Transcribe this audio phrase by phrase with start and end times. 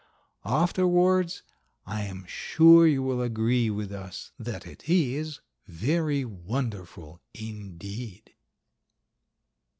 [0.47, 1.43] Afterwards
[1.85, 8.33] I am sure you will agree with us that it is very wonderful indeed.